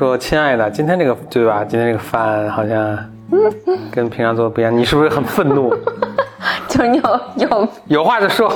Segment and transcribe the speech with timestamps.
[0.00, 1.62] 说，亲爱的，今天这个对吧？
[1.62, 2.98] 今天这个饭好像
[3.92, 5.76] 跟平常做的不一样，你是不是很愤怒？
[6.70, 8.50] 就你有有有话就说，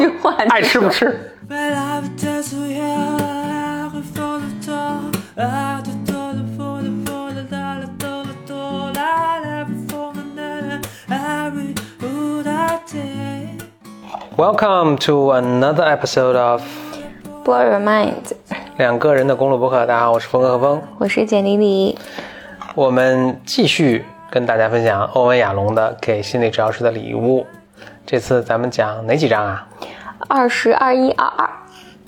[0.48, 1.30] 爱吃不吃。
[14.38, 16.62] Welcome to another episode of
[17.44, 18.32] Blow Your Mind。
[18.76, 19.86] 两个人的公路博客。
[19.86, 21.96] 大家好，我是峰哥和峰，我是简丽丽，
[22.74, 27.42] 我们继续跟大家分享欧文亚龙的《给心理治疗师的礼物》。
[28.04, 29.64] 这次咱们讲哪几章啊？
[30.26, 31.48] 二十二一二二，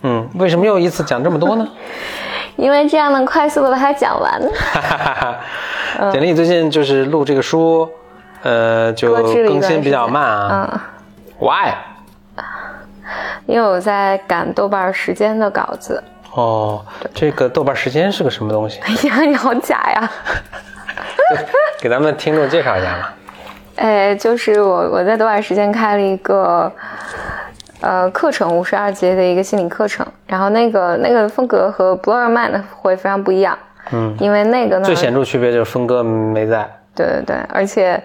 [0.02, 1.68] 嗯，为什么又一次讲这么多呢？
[2.56, 4.42] 因为这样能快速的把它讲完。
[4.52, 5.38] 哈哈哈
[6.00, 6.10] 哈！
[6.10, 7.88] 简历最近就是录这个书，
[8.42, 10.68] 呃，就更新比较慢啊。
[10.72, 10.80] 嗯
[11.38, 11.74] ，Why？
[13.46, 16.02] 因为我在赶豆瓣时间的稿子。
[16.36, 18.78] 哦，这个豆瓣时间是个什么东西？
[18.84, 20.10] 哎呀，你好假呀！
[21.80, 23.14] 给咱们听众介绍一下吧。
[23.76, 26.70] 哎，就是我我在豆瓣时间开了一个
[27.80, 33.58] 呃课程，五十二节的一个心理课程，然后那个那个风格和 Blow Your Mind 会非常不一样。
[33.92, 36.68] 嗯，因为那个呢，最显著区别就是峰哥没在。
[36.94, 38.02] 对对对，而且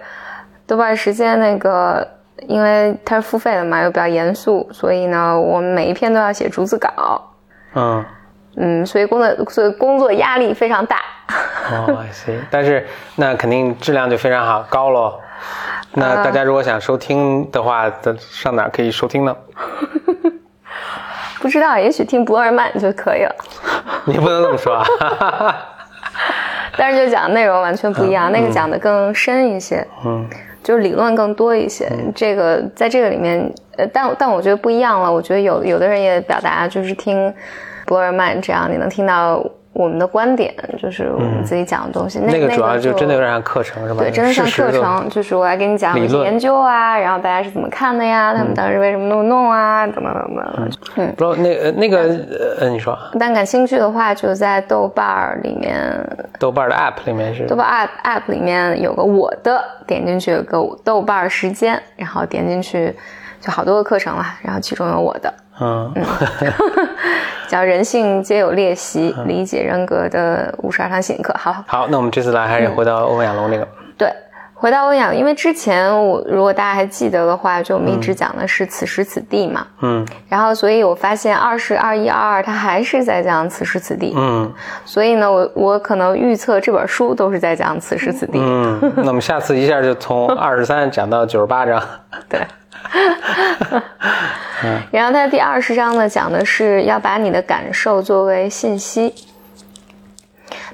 [0.66, 2.06] 豆瓣时间那个，
[2.46, 6.90] 因为它是付费的嘛，又比较严肃，所以呢，我们每一篇都要写逐字稿。
[7.74, 8.04] 嗯，
[8.56, 10.98] 嗯，所以工作所以工作压力非常大。
[11.70, 12.38] 哦 see。
[12.50, 12.86] 但是
[13.16, 15.18] 那肯定质量就非常好，高喽。
[15.94, 19.36] 那大家如果想收听的话，咱上哪可以收听呢？
[21.40, 23.34] 不知道，也许听博尔曼就可以了，
[24.06, 25.56] 你不能这么说啊！
[26.76, 30.24] 但是就讲内容完全不一样，那个讲的更深一些，嗯，
[30.62, 31.90] 就是理论更多一些。
[32.14, 35.12] 这个在这个里面，呃，但但我觉得不一样了。
[35.12, 37.34] 我觉得有有的人也表达就是听
[37.86, 39.44] 博尔曼这样，你能听到
[39.74, 42.18] 我们的观点，就是我们自己讲的东西。
[42.18, 43.26] 那个主要就真的有有。
[43.26, 44.00] 点像课程是吧？
[44.00, 50.68] 对，真的像课程，就是我来给你讲理论一些研究啊，然后大家是怎么看的呀，他们当时为什么那么弄啊，怎么怎么怎么。
[50.96, 52.00] 嗯，不，那个那个
[52.60, 56.06] 呃，你说但感兴趣的话，就在豆瓣儿里面，
[56.38, 62.94] 豆瓣的 App 里面是豆瓣 App App 里面有个我的，点进去有个豆瓣儿时间，然后点进去
[63.40, 65.94] 就好多个课程了，然后其中有我的，嗯。
[67.48, 69.28] 叫人性皆有裂隙，嗯。
[69.28, 71.34] 理解人格的五十二堂心理课。
[71.38, 73.68] 好，好，那我们这次来还是回到欧文亚龙那个。
[73.98, 74.10] 对，
[74.54, 80.06] 回到欧阳，因为之前我如果大家还记得的话，就我们一直讲的是此时此地嘛，嗯。
[80.30, 84.50] 然后所以我发现二十二一二二，他还是在讲此时此地，嗯。
[84.86, 91.82] 所以呢，我我可能预测这本书都是在讲此时此地，嗯，那我们下次一下就从二十三讲到九十八章。
[92.30, 92.40] 对。
[94.90, 99.14] 然后它第二十章呢，讲的是要把你的感受作为信息。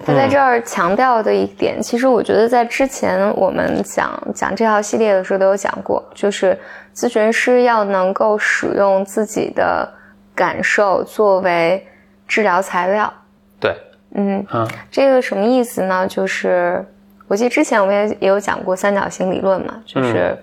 [0.04, 6.58] 他在这儿强调的一点，其实我觉得在之前我们讲讲这套系列的时候都有讲过，就是
[6.94, 9.88] 咨询师要能够使用自己的
[10.34, 11.86] 感受作为
[12.26, 13.12] 治疗材料。
[13.60, 13.76] 对，
[14.14, 16.06] 嗯，嗯这个什么意思呢？
[16.08, 16.84] 就是
[17.26, 20.36] 我记得之前我们也也有讲过三角形理论嘛，就是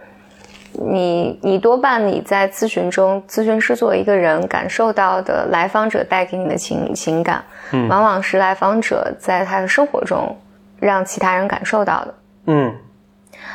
[0.80, 10.36] 你你多半你在咨询中，咨询师作为一个人感受到的来访者带给你的情情感，嗯往往是来访者在他的生活中
[10.80, 12.14] 让其他人感受到的。
[12.48, 12.76] 嗯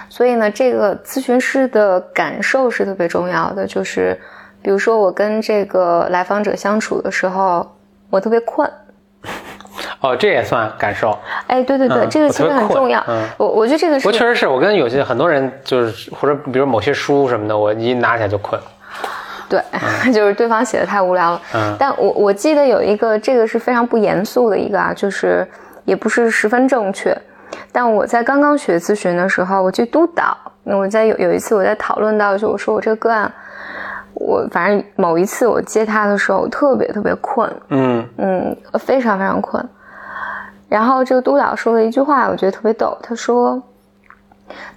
[0.08, 3.66] 所以呢，这个咨询师的感受是特别重要的。
[3.66, 4.20] 就是
[4.62, 7.70] 比如说我跟这个来访者相处的时候，
[8.10, 8.70] 我特别困。
[10.00, 11.16] 哦，这也算感受。
[11.46, 13.02] 哎，对对对，嗯这个其实很重要。
[13.08, 18.60] 嗯我我觉得这个是不过确实是我跟有些很多人就是或者比如某些书什么的，我一拿起来就困。
[19.48, 19.60] 对，
[20.14, 21.42] 就是对方写的太无聊了。
[21.54, 25.46] 嗯但我我记得有一个，这个是非常不严肃的一个啊，就是
[25.84, 27.16] 也不是十分正确。
[27.72, 33.30] 但我在刚刚学咨询的时候，我去督导，那我在有有一次我在讨论到，就我说我这个个案，
[34.14, 39.68] 我反正某一次我接他的时候，我特别特别困，嗯嗯，非常非常困。
[40.70, 42.96] 然后这个督导说了一句话，我觉得特别逗。
[43.02, 43.60] 他说：“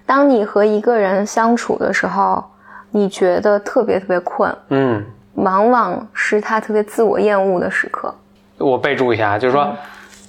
[0.08, 2.44] 当你和一个人相处的时候，
[2.90, 5.06] 你觉得特别特别困，嗯，
[5.36, 8.14] 往往是他特别自我厌恶的时刻。
[8.58, 9.72] 我备注一下，就是说，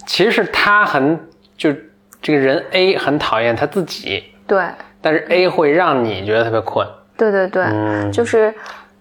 [0.07, 1.19] 其实是他很
[1.57, 1.73] 就
[2.21, 4.67] 这个人 A 很讨厌他自己，对，
[5.01, 6.87] 但是 A 会让你觉得特别困。
[7.17, 8.53] 对对对，嗯就是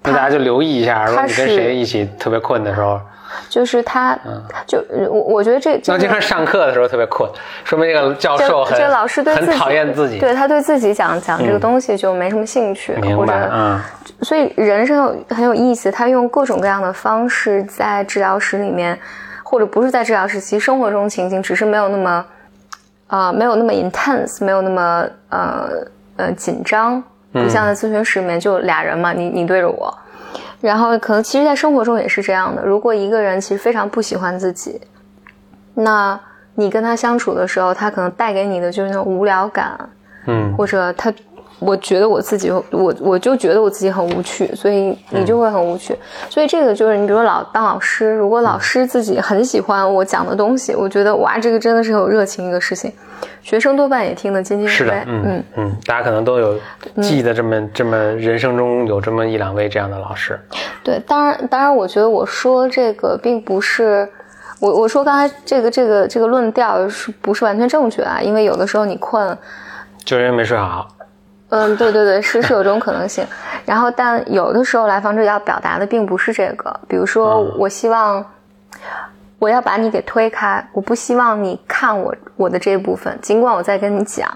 [0.04, 3.02] 那大家就留意一下，如果你跟谁一起特别困的时候，
[3.50, 4.42] 就是他，嗯。
[4.66, 7.30] 就我我觉得这这那经常上课的时候特别困，
[7.64, 10.20] 说明这个教授很这个老师对很自己讨厌自己。
[10.20, 13.80] 对他对自己讲讲这个东西就没什么兴趣，或者嗯。
[14.22, 18.98] 所以人是很有很有意思，他用各种各样的方式在治疗室里面，
[19.44, 22.26] 或者不是在治疗室，其实生活中情景只是没有那么
[23.08, 25.70] 啊、没有那么 intense，没有那么呃
[26.16, 29.96] 呃紧张，不像在咨询室里面就俩人嘛，你你对着我，
[30.64, 32.64] 然后可能其实，在生活中也是这样的。
[32.66, 34.80] 如果一个人其实非常不喜欢自己，
[35.74, 36.18] 那
[36.56, 39.78] 你跟他相处的时候，他可能带给你的就是那种无聊感，
[40.26, 41.12] 嗯或者他，
[41.60, 45.98] 我觉得我自己，我我就觉得我自己很无趣，所以你就会很无趣。
[46.30, 52.92] 所以这个就是你，比如说老当老师，如果老师自己很喜欢我讲的东西，我觉得哇，这个真的是很有热情一个事情，
[53.42, 54.76] 学生多半也听得津津有味。
[54.76, 56.60] 是的，嗯嗯，大家可能都有
[57.02, 60.40] 记得这么这么人生中有这么一两位这样的老师。
[60.84, 64.10] 对，当然，当然，我觉得我说这个并不是，
[64.60, 68.20] 我我说刚才这个这个这个论调是不是完全正确啊？
[68.22, 69.38] 因为有的时候你困，
[70.04, 70.90] 就是因为没睡好。
[71.54, 73.24] 嗯，对对对，是是有这种可能性。
[73.64, 78.26] 然后，但有的时候来访者要表达的并不是这个，比如说，嗯我希望
[79.38, 84.28] 我要把你给推开，我不希望你看我我的这部分，尽管我在跟你讲，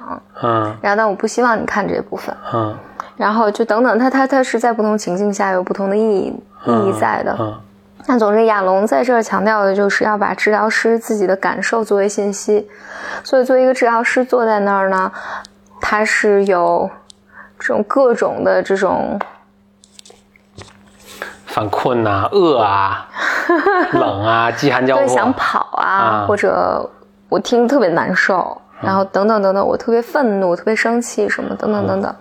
[0.43, 2.35] 嗯然后但我不希望你看这部分。
[2.53, 2.77] 嗯
[3.17, 6.33] 然后就等等，他他他是在不同情境下有不同的意义
[6.67, 7.35] 意义在的。
[7.39, 7.51] 嗯
[8.09, 12.65] 那总之，亚龙在这儿强调的就是要把治疗师自己的感受作为信息，
[13.21, 15.11] 所以作为一个治疗师坐在那儿呢，
[15.81, 16.89] 他是有
[17.59, 19.19] 这种各种的这种
[21.45, 23.07] 犯困呐、饿啊、
[23.93, 25.31] 冷啊、饥寒交对想。
[25.33, 26.89] 跑啊，啊或者
[27.29, 32.15] 我听着特别难受，然后等等等等，我特别愤怒，特别生气什么等等等等。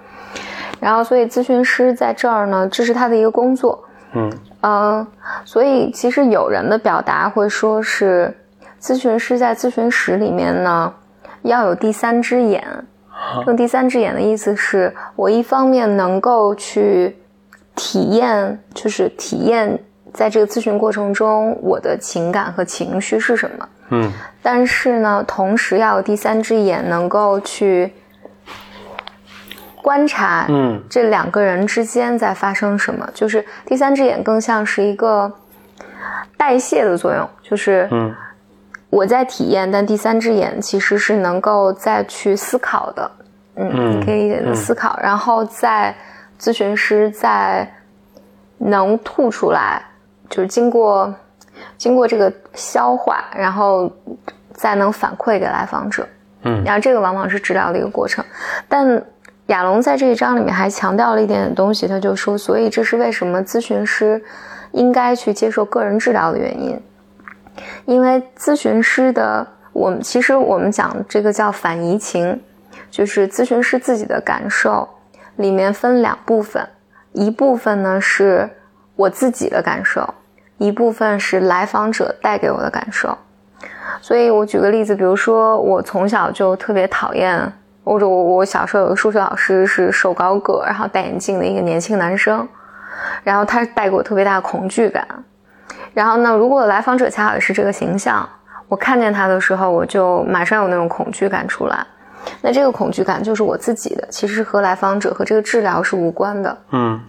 [0.81, 3.83] 然后，所以咨询师在这儿呢，这是他的一个工作。
[4.13, 5.07] 嗯嗯，
[5.45, 8.35] 所以其实有人的表达会说是，
[8.81, 10.93] 咨询师在咨询室里面呢，
[11.43, 12.63] 要有第三只眼。
[13.39, 17.17] 这种第三只眼的意思是我一方面能够去
[17.75, 19.79] 体验，就是体验
[20.13, 24.13] 在这个咨询过程中我的情感和情绪是什么，嗯。
[24.43, 27.93] 但是呢，同时要有第三只眼能够去
[29.83, 30.81] 观察，嗯。
[30.89, 35.31] 这两个人之间在发生什么，就是第三只眼更像是一个
[36.37, 38.15] 代谢的作用，就是嗯。
[38.89, 43.11] 我在体验，但第三只眼其实是能够再去思考的，
[43.57, 45.95] 嗯，可以思考，然后在
[46.39, 47.67] 咨询师在
[48.59, 49.83] 能吐出来，
[50.29, 51.15] 就是经过
[51.79, 53.91] 经过这个消化，然后
[54.53, 56.07] 再能反馈给来访者，
[56.43, 56.63] 嗯。
[56.65, 58.25] 然后这个往往是治疗的一个过程，
[58.69, 59.03] 但
[59.47, 64.23] 亚龙在这一章里面还强调了一点点东西，他就说，所以这是为什么咨询师
[64.73, 66.79] 应该去接受个人治疗的原因，
[67.85, 72.39] 因为咨询师的我们其实我们讲这个叫反移情，
[72.91, 74.89] 就是咨询师自己的感受
[75.37, 76.67] 里面分两部分，
[77.13, 78.49] 一部分呢是
[78.95, 80.15] 我自己的感受，
[80.59, 83.17] 一部分是来访者带给我的感受。
[84.01, 87.53] 所以我举个例子，比如说我从小就特别讨厌，
[87.85, 92.47] 或者我我小时候有个数学老师是瘦高个，然后戴眼镜的一个年轻男生，
[93.23, 95.07] 然后他带给我特别大的恐惧感。
[95.93, 98.29] 然后呢，如果来访者恰好也是这个形象，
[98.69, 101.87] 我看见他的时候，我就马上有那种恐惧感出来。
[102.41, 106.59] 那这个恐惧感就是我自己的，其实和来访者和这个治疗是无关的。
[106.73, 107.01] 嗯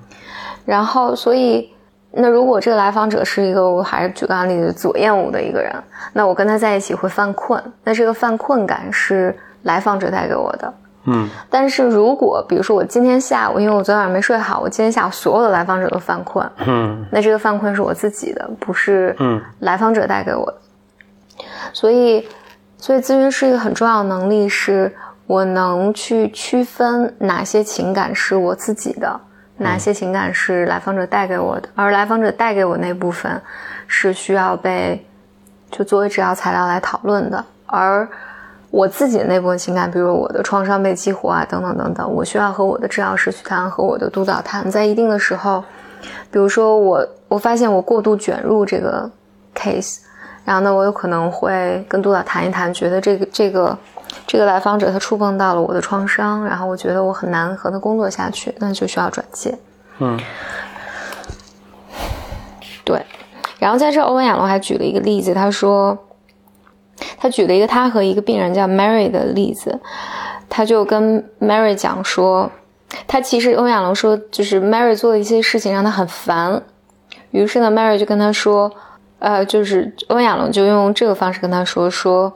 [0.65, 1.69] 然后，所以，
[2.11, 5.73] 那如果这个来访者是一个，我还是举个案例子，自我厌恶的一个人，
[6.11, 9.33] 那我跟他在一起会犯困，那这个犯困感是
[9.63, 10.73] 来访者带给我的。
[11.09, 20.57] 嗯但是如果比如说我今天下午，因为我昨天晚上没睡好，我今天下午所有的来访者都犯困，嗯那这个犯困是我自己的，不是嗯来访者带给我的。
[21.71, 22.27] 所以，
[22.77, 24.93] 所以咨询师一个很重要的能力是，
[25.27, 29.19] 我能去区分哪些情感是我自己的，
[29.57, 33.39] 哪些情感是来访者带给我的，而来访者带给我那部分
[33.87, 35.05] 是需要被
[35.69, 38.07] 就作为治疗材料来讨论的，而
[38.69, 45.63] 我自己的那部分情感，比如我的创伤被激活啊，等等等等，我需要和我的治疗师去谈，和我的督导谈，在一定的时候，
[46.31, 49.09] 比如说我我发现我过度卷入这个
[49.55, 49.99] case，
[50.45, 53.77] 然后呢，我有可能会跟督导谈一谈，觉得这个这个
[54.27, 59.57] 这个来访者他触碰到了我的创伤，然后我觉得我很难和他工作下去，那就需要转介。
[59.99, 60.19] 嗯
[62.83, 63.05] 对，
[63.59, 65.97] 然后在这，欧文亚龙还举了一个例子，他说，
[67.17, 69.79] 他举了一个他和一个病人叫 Mary 的例子，
[70.47, 72.49] 他就跟 Mary 讲说，
[73.07, 76.61] 他其实欧文亚龙说，就是 Mary 做的一些事情让他很烦，
[77.31, 78.71] 于是呢，Mary 就跟他说，
[79.19, 82.31] 呃，就是欧文亚龙就用这个方式跟他说，说，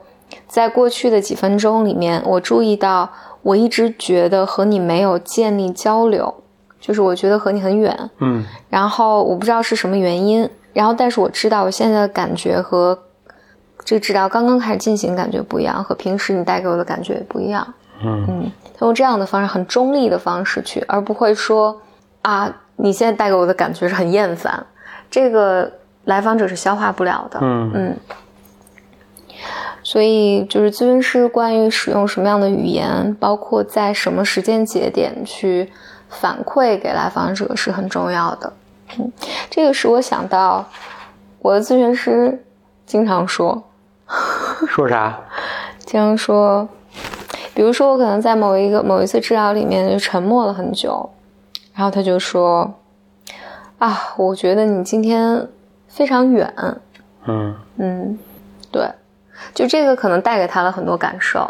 [0.48, 3.10] 在过去的几分钟里面，我注意到
[3.42, 6.34] 我一直觉得和你没有建立交流，
[6.80, 12.98] 就是我觉得和你很远，嗯然后我不知道是什么原因，然后但是我知道我现在的感觉和
[13.84, 17.66] 这个治疗刚刚开始进行感觉不一样，和平时你带给我的感觉也不一样。
[18.04, 21.80] 嗯嗯，他用这样的方式，很中立的方式去，而不会说
[22.22, 24.64] 啊，你现在带给我的感觉是很厌烦，
[25.10, 25.70] 这个
[26.04, 27.38] 来访者是消化不了的。
[27.42, 27.96] 嗯嗯，
[29.82, 35.70] 所以就是咨询师关于使用什么样的语言，包括在什么时间节点去
[36.08, 38.52] 反馈给来访者是很重要的。
[38.98, 39.12] 嗯，
[39.50, 40.64] 这个使我想到
[41.40, 42.44] 我的咨询师
[42.86, 43.62] 经常说，
[44.68, 45.18] 说啥？
[45.78, 46.68] 经常说，
[47.54, 51.10] 比如说我可能在某一个某一次治疗里面就沉默了很久，
[51.74, 52.74] 然后他就说，
[53.78, 55.48] 啊，我觉得你今天
[55.88, 56.54] 非常远，
[57.26, 58.18] 嗯嗯，
[58.70, 58.88] 对，
[59.54, 61.48] 就这个可能带给他了很多感受，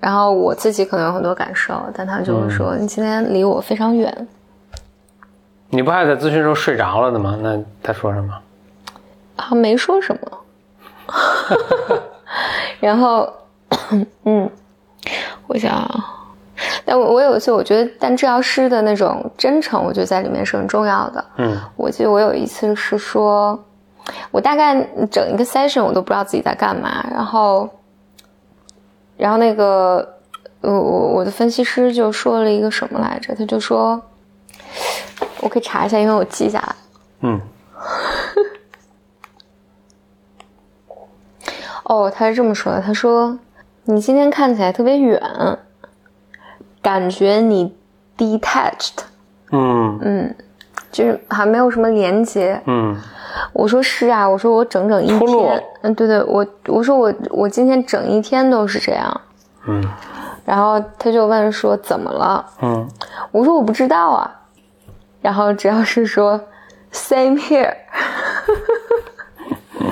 [0.00, 4.28] 然后我自己可能有很多感受，但他就是说、你今天离我非常远，
[5.70, 7.38] 你不还在咨询时候睡着了的吗？
[7.40, 8.34] 那他说什么？
[9.36, 10.38] 他没说什么，
[12.80, 13.28] 然后，
[14.24, 14.48] 嗯，
[15.48, 15.90] 我想啊，
[16.84, 21.24] 但我我有一次我觉得，但治疗师的那种真诚，我觉得在里面是很重要的。
[21.38, 23.60] 嗯我记得我有一次是说，
[24.30, 24.74] 我大概
[25.10, 27.68] 整一个 session 我都不知道自己在干嘛，然后，
[29.16, 30.16] 然后那个
[30.60, 33.34] 我我我的分析师就说了一个什么来着？
[33.34, 34.00] 他就说，
[35.40, 36.74] 我可以查一下，因为我记下来。
[37.20, 37.40] 嗯
[41.84, 43.38] 哦，他是这么说的，他说
[43.84, 45.20] 你今天看起来特别远，
[46.82, 47.74] 感觉你
[48.16, 48.96] detached，
[49.50, 50.34] 嗯嗯，
[50.90, 52.60] 就是还没有什么连接。
[52.66, 53.00] 嗯
[53.54, 59.20] 我说是啊，我说我整整一天，嗯，对对，我我说我我今天整一天都是这样。
[59.66, 59.82] 嗯
[60.44, 62.44] 然后他就问说怎么了？
[62.60, 62.86] 嗯
[63.32, 64.30] 我说我不知道啊。
[65.22, 66.38] 然后只要是说
[66.92, 67.74] same here，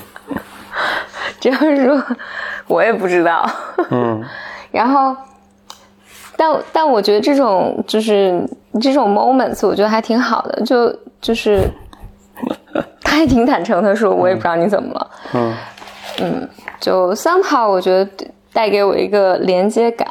[1.40, 2.04] 只要是说
[2.66, 3.48] 我也不知道。
[3.90, 4.22] 嗯
[4.70, 5.16] 然后，
[6.36, 8.46] 但但我觉得这种就是
[8.80, 11.66] 这种 moments，我觉得还挺好的，就就是
[13.02, 15.10] 他还挺坦诚，的说我也不知道你怎么了，
[16.20, 16.48] 嗯
[16.80, 18.10] 就 somehow 我觉得
[18.52, 20.08] 带给我一个连接感。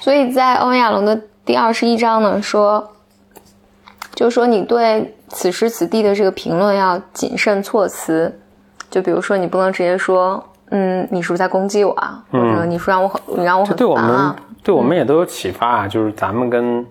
[0.00, 2.90] 所以在欧文亚龙的第二十一章呢说，
[4.14, 8.40] 就说你对此时此地的这个评论要谨慎措辞，
[8.90, 12.22] 就比如说你不能直接说，嗯，你是不是在攻击我啊？
[12.32, 14.36] 或者你说让我很，你让我很这对我们烦啊？
[14.62, 16.84] 对我们也都有启发啊，就是咱们跟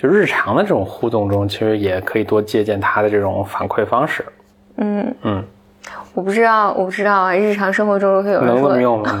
[0.00, 4.24] 就日常的这种互动中，其实也可以多借鉴他的这种反馈方式。
[4.78, 5.44] 嗯，嗯，
[6.14, 9.18] 我不知道，我不知道啊，日常生活中会能这，么用吗？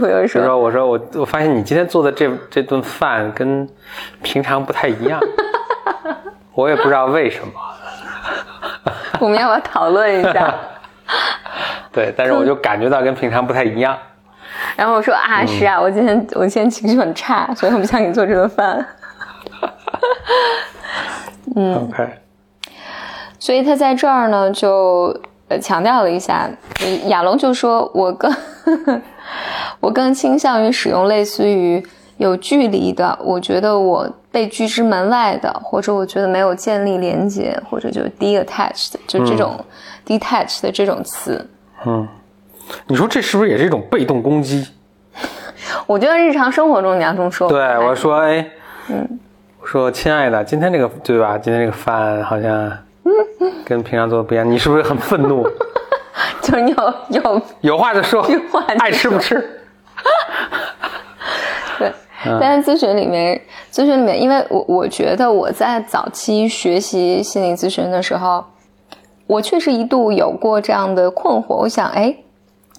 [0.00, 3.68] 会有人说，比如说，我说我我发现你今天做的这这顿饭跟
[4.22, 5.20] 平常不太一样，
[6.54, 7.52] 我也不知道为什么。
[9.18, 10.54] 我们要不要讨论一下？
[11.90, 13.98] 对，但是我就感觉到跟平常不太一样。
[14.76, 18.86] 然后我说啊，是啊，我今天我今天情绪很差，所以我不想给你做这顿饭。
[21.54, 22.08] OK，
[23.38, 25.14] 所以他在这儿呢，就
[25.48, 28.32] 呃强调了一下，呃亚龙就说我更
[29.80, 31.84] 我更倾向于使用类似于
[32.18, 39.64] 有距离的，我觉得我被拒之门外的，或者我觉得没有建立连接，或者就 de-attached，就这种
[40.06, 41.48] detached 的这种词。
[41.86, 42.06] 嗯，
[42.86, 44.68] 你说这是不是也是一种被动攻击？
[45.86, 48.46] 我觉得日常生活中你要这么说，对，我说，哎，
[48.88, 49.29] 嗯，我
[49.70, 51.38] 说亲爱的，今天这个对吧？
[51.38, 52.76] 今天这个饭好像
[53.64, 55.46] 跟平常做的不一样，你是不是很愤怒？
[56.42, 59.34] 就是你有有有话就说有话就，爱吃不吃？
[61.78, 61.92] 对，
[62.40, 68.44] 但是咨询里面，咨询里面，因为我我觉得我在早期学习心理咨询的时候，
[69.28, 71.54] 我确实一度有过这样的困惑。
[71.54, 72.12] 我想，哎，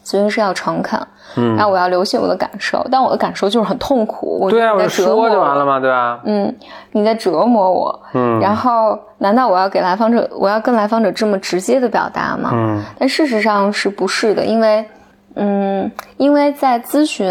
[0.04, 1.00] 咨询师要诚恳，
[1.36, 4.40] 嗯，然后我要留心我的感受，但我的感受就是很痛苦。
[4.42, 6.20] 我对啊，得我磨就完了嘛，对吧？
[6.26, 6.54] 嗯，
[6.92, 8.02] 你在折磨我。
[8.14, 12.50] 嗯然后难道我要给来访者，我要跟来访者这么直接的表达吗？
[12.54, 14.44] 嗯但事实上是不是的？
[14.44, 14.84] 因为，
[15.36, 17.30] 嗯，因为在咨询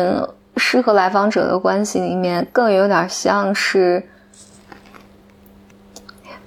[0.56, 4.02] 师和来访者的关系里面，更有点像是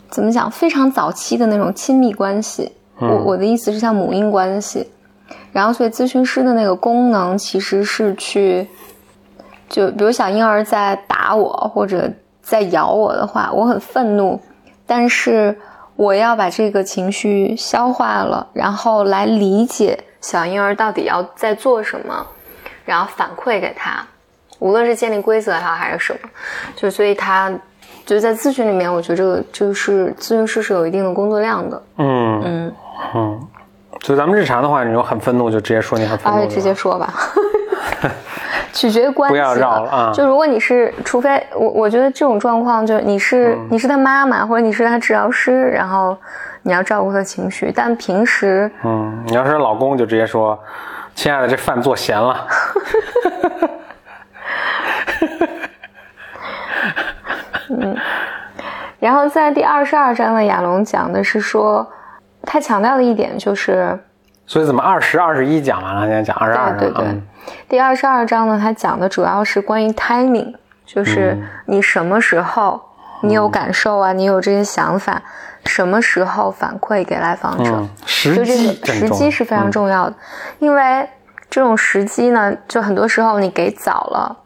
[0.09, 2.71] 怎么讲，非常早期的那种亲密关系。
[2.99, 4.89] 我我的意思是像母婴关系，
[5.53, 8.67] 然后所以咨询师的那个功能其实是去，
[9.69, 14.41] 就比如小婴儿在打我或者在咬我的话，我很愤怒，
[14.87, 15.55] 但是
[15.95, 22.25] 我要把这个情绪消化了，然后来理解小婴儿到底要在做什么，
[22.83, 24.03] 然后反馈给他，
[24.57, 26.29] 无论是建立规则也好还是什么，
[26.75, 27.51] 就所以他
[28.07, 31.83] 就是在咨询里面，我觉得这个就是咨询师是有一定的工作量的。
[31.97, 32.73] 嗯嗯。
[33.15, 33.47] 嗯，
[34.03, 37.13] 就咱们日常的话，你说很愤怒就直接说你很愤怒啊，就，直接说吧。
[38.73, 46.17] 取决于关系，不要绕了啊就如果你是，除非我，我觉得这种状况就是你是、嗯你是他妈妈，或者你是他治疗师，然后
[46.63, 47.71] 你要照顾他情绪。
[47.73, 50.59] 但平时嗯，你要是老公就直接说，
[51.15, 52.45] 亲爱的，这饭做咸了。
[57.69, 57.95] 嗯
[58.99, 61.87] 然后在第二十二章的亚龙讲的是说，
[62.43, 63.99] 他强调的一点就是，
[64.45, 67.21] 所以怎么二十二十一讲完了，现在讲二十二对对
[67.67, 70.53] 第二十二章呢，它讲的主要是关于 timing，
[70.85, 71.47] 就是嗯。
[71.65, 72.81] 你什么时候
[73.21, 75.21] 你有感受啊，你有这些想法，
[75.65, 77.71] 什么时候反馈给来访者。
[77.71, 80.15] 嗯，时就这机个时机是非常重要的，
[80.59, 81.07] 因为
[81.49, 84.37] 这种时机呢，就很多时候你给早了，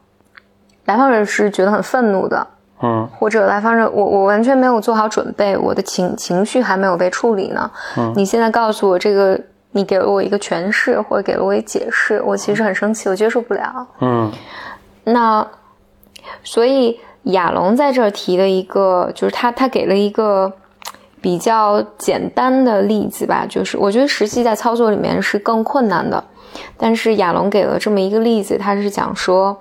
[0.85, 2.47] 来访者是觉得很愤怒的，
[2.81, 7.69] 嗯或者来访者我我完全没有做好准备，我的情情绪还没有被处理呢。
[7.97, 9.39] 嗯你现在告诉我这个，
[9.71, 13.87] 你给了我一个诠释或者给了我一个解释，我其实很生气，我接受不了。
[14.01, 14.31] 嗯
[15.05, 15.47] 那
[16.43, 20.51] 所以亚龙在这儿提的一个，就是他他给了一个
[21.19, 26.23] 比较简单的例子吧，就是我觉得实际在操作里面是更困难的，
[26.77, 29.57] 但是亚龙给了这么一个例子，他是讲说，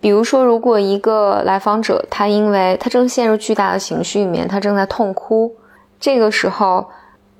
[0.00, 5.54] 比如说如果一个来访者他因为他正陷入巨大的情绪里面，他正在痛哭，
[5.98, 6.86] 这个时候。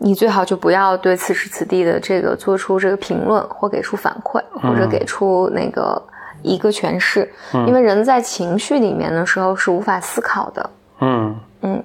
[0.01, 6.01] 你最好就不要对此时此地的这个做出这个评论，或给出反馈，或者给出那个
[6.41, 7.29] 一个诠释，
[7.67, 11.83] 因为人在情绪里面的时候是无法思考的，嗯。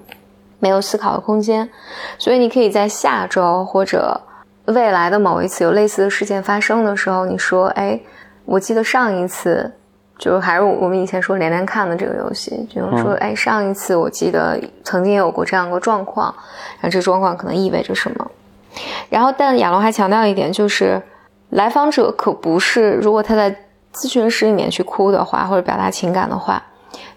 [0.60, 1.68] 没有思考的空间，
[2.16, 4.20] 所以你可以在下周或者
[4.66, 8.00] 未来的某一次有类似的事件发生的时候，你说：“哎，
[8.44, 9.72] 我记得上一次，
[10.18, 16.32] 就是还是我们以前说连连看的这个游戏，就是说，哎，上一次我记得曾经有过这样一个状况，
[16.80, 18.30] 然后这状况可能意味着什么。
[19.08, 21.02] 然后，但亚龙还强调一点，就是
[21.50, 23.50] 来访者可不是，如果他在
[23.92, 26.62] 咨询室里面去哭的话，或者表达情感的话，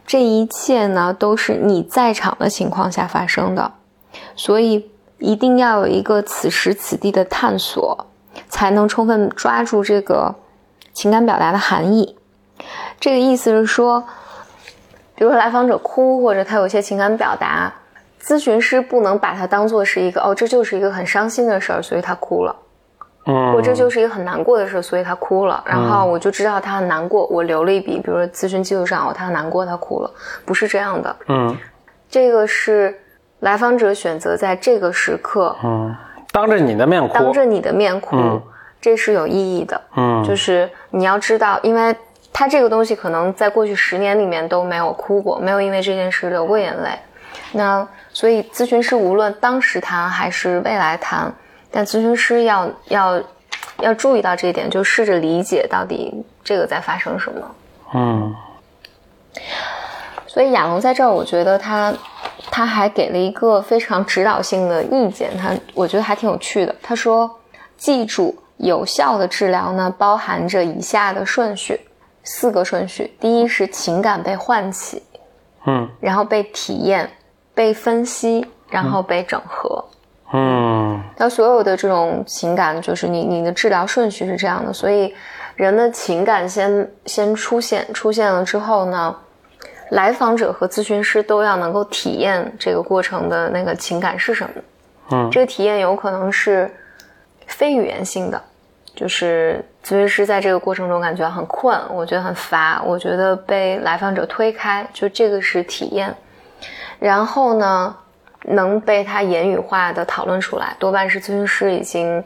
[0.05, 3.71] 这一切呢都是你在场的情况下发生的，
[4.36, 8.07] 所以一定要有一个此时此地的探索，
[8.49, 10.36] 才能充分抓住这个
[10.93, 12.15] 情感表达的含义。
[12.99, 14.03] 这个意思是说，
[15.15, 17.71] 比如说来访者哭，或者他有一些情感表达，
[18.21, 22.55] 咨询师不能把它当做是一个哦，这就是一个很伤心的事儿，所以他哭了。
[23.29, 25.62] 嗯，或这就是一个很难过的事，所以他哭了。
[25.65, 30.10] 然后我就知道他很难过，我留了一笔，比如说咨询记录上，哦，他很难过，他哭了，
[30.45, 31.15] 不是这样的。
[31.27, 31.55] 嗯
[32.10, 32.97] 这个是
[33.41, 35.93] 来访者选择在这个时刻嗯，
[36.31, 38.41] 当着你的面哭，当着你的面哭，嗯
[38.79, 39.81] 这是有意义的。
[39.97, 41.93] 嗯就是你要知道，因为
[42.38, 46.91] 他这个东西可能在过去十年里面都没有哭过，没有因为这件事流过眼泪。
[47.54, 51.34] 那所以咨询师无论当时谈还是未来谈，
[51.71, 53.19] 但咨询师要要
[53.80, 57.56] 要注意到这一点，就试着理解到底这个在发生什么。
[57.95, 58.36] 嗯
[60.28, 61.91] 所以亚龙在这儿，我觉得他
[62.52, 66.76] 他还给了一个非常指导性的意见，他我觉得还挺有趣的。
[66.84, 67.39] 他说
[67.76, 71.82] ：“记住，有效的治疗呢，包含着以下的顺序，
[72.27, 73.15] 四个顺序。
[73.21, 75.01] 第一是情感被唤起，
[75.65, 77.09] 嗯然后被体验、
[77.55, 79.83] 被分析，然后被整合。
[80.33, 85.15] 嗯那所有的这种情感，就是你你的治疗顺序是这样的，所以
[85.55, 89.15] 人的情感先先出现，出现了之后呢，
[89.91, 94.49] 来访者和咨询师都要能够体验这个过程的那个情感是什么。
[95.11, 96.69] 嗯这个体验有可能是
[97.45, 98.43] 非语言性的，
[98.97, 106.12] 就是咨询师在这个过程中感觉很困，我觉得很乏，我觉得被来访者推开，就这个是体验。
[106.97, 107.95] 然后呢，
[108.41, 112.23] 能被他言语化的讨论出来，多半是咨询师已经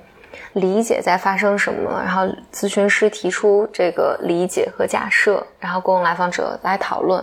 [0.54, 7.22] 理解在发生什么，然后咨询师提出这个理解和假设，然后供来访者来讨论。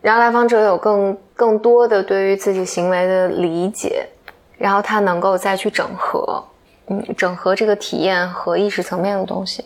[0.00, 4.08] 然后来访者有更更多的对于自己行为的理解，
[4.56, 6.42] 然后他能够再去整合，
[6.90, 9.64] 嗯，整合这个体验和意识层面的东西。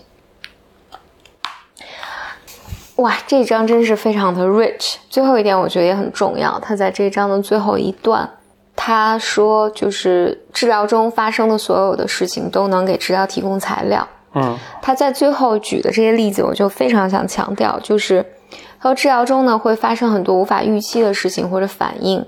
[2.97, 4.97] 哇，这一章真是非常的 rich。
[5.09, 8.29] 最后一点我觉得也很重要，他在这一章的最后一段，
[8.77, 14.07] 他说就是治疗中发生的所有的事情都能给治疗提供材料。
[14.35, 18.25] 嗯他在最后举的这些例子，我就非常想强调，就是
[18.81, 22.25] 他说治疗中呢会发生很多无法预期的事情或者反应，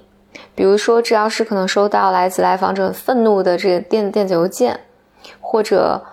[0.54, 4.80] 比如说治疗师可能收到来自来访者愤怒的这个电电子邮件，
[5.40, 6.04] 或者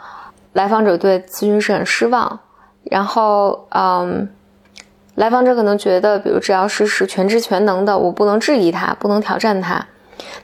[0.53, 2.39] 来访者对咨询师很失望，
[2.83, 4.29] 然后嗯，
[5.15, 9.85] 来访者可能觉得，比如治疗师是全知全能的，我不能质疑他，不能挑战他。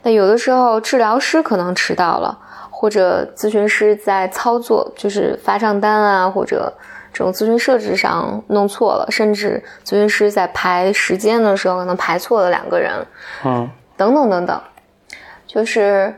[0.02, 2.38] 那有的时候治疗师可能迟到了，
[2.70, 6.72] 或者咨询师在操作，就是发账单啊，或者
[7.12, 12.92] 这种咨询设置上弄错了，甚至咨询师在排时间的时候可能排错了两个人，
[13.44, 14.60] 嗯等等等等，
[15.46, 16.14] 就是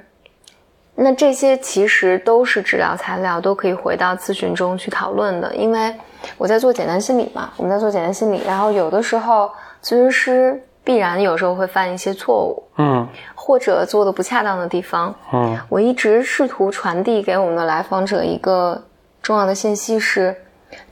[0.94, 5.55] 那这些其实都是治疗材料，都可以回到咨询中去讨论的。
[5.55, 5.94] 因为
[6.37, 9.50] 我在做简单心理嘛，我们在做简单心理，然后有的时候
[9.83, 15.14] 咨询师必然有时候会犯一些错误，嗯或者做的不恰当的地方。
[15.33, 18.83] 嗯我一直试图传递给我们的来访者一个
[19.22, 20.37] 重要的信息是，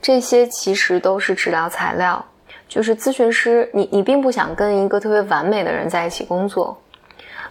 [0.01, 2.23] 这些其实都是治疗材料。
[2.67, 6.77] 就是咨询师，你你并不想跟一个特别完美的人在一起工作，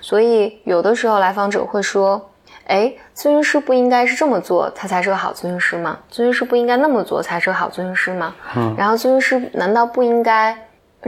[0.00, 2.24] 所以有的时候来访者会说
[2.68, 5.98] ：“哎，咨询师不应该是这么做，他才是个好咨询师吗？
[6.12, 8.34] 咨询师不应该那么做才是个好咨询师吗？
[8.54, 10.56] 嗯然后咨询师难道不应该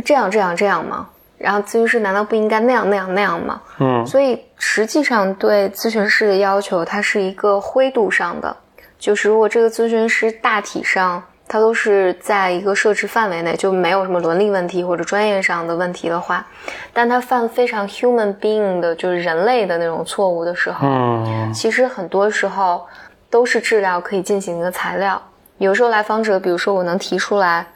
[0.04, 1.08] 这样这样这样吗？
[1.36, 3.60] 然后咨询师难道不应该那样那样那样吗？
[3.78, 8.56] 嗯所以实际上对咨询师的要求，它是一个灰度上的，
[8.98, 16.46] 就是如果这个咨询师大体上他都是在一个设置范围内，就没有什么伦理问题或者专业上的问题的话，
[16.92, 21.52] 但他犯非常 human being 的，就是人类的那种错误的时候，嗯。
[21.52, 22.86] 其实很多时候
[23.28, 25.20] 都是治疗可以进行的材料。
[25.58, 27.66] 有时候来访者，比如说我能提出来，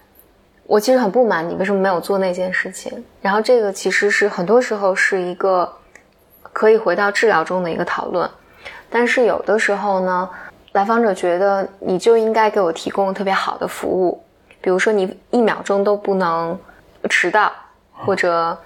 [0.66, 5.68] 我其实很不满你为什么没有做那件事情，然后这个其实是很多时候是一个
[6.52, 8.30] 可以回到治疗中的一个讨论，
[8.88, 10.30] 但是有的时候呢，
[10.74, 14.20] 来访者觉得你就应该给我提供特别好的服务，
[14.60, 16.58] 比如说你一秒钟都不能
[17.08, 17.50] 迟到，
[17.92, 18.56] 或者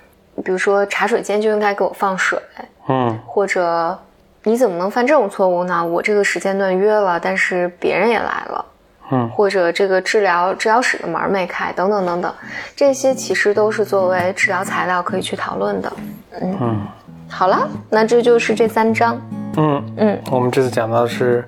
[0.42, 2.40] 比如说茶水间就应该给我放水，
[2.88, 3.96] 嗯或者
[4.44, 5.84] 你怎么能犯这种错误呢？
[5.84, 8.64] 我这个时间段约了，但是别人也来了，
[9.10, 12.34] 嗯或者这个治疗治疗室的门没开，等等等等，
[12.74, 15.92] 这些其实都是作为治疗材料可以去讨论的。
[16.40, 16.86] 嗯，嗯
[17.28, 19.20] 好了，那这就是这三章。
[19.58, 21.46] 嗯，嗯，我们这次讲到的是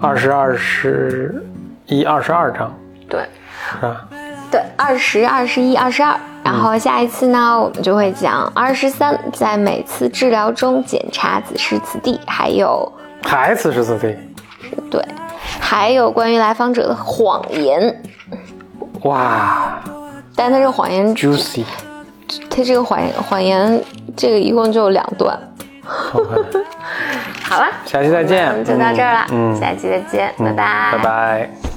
[0.00, 1.44] 二十二、十
[1.86, 2.74] 一、二十二章，
[3.08, 3.20] 对
[3.70, 4.08] 是吧？
[4.50, 6.18] 对，二十二、十一、二十二。
[6.42, 12.90] 然后下一次呢，我们就会讲二十三，在每次治疗中检查子时此地，还有
[13.22, 14.16] 还此时此地，
[14.90, 15.04] 对，
[15.60, 18.02] 还有关于来访者的谎言。
[19.02, 19.78] 哇
[20.34, 21.64] 但他这个谎言，juicy，
[22.48, 23.82] 他这个谎言谎言，
[24.16, 25.38] 这个一共就两段。
[27.50, 30.92] 好了，下期再见，我们就到这儿了，嗯，下期再见，嗯拜。
[30.92, 31.69] 拜，拜拜。